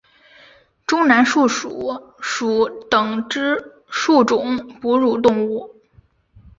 [0.87, 5.79] 中南树鼠属等之数种哺乳动物。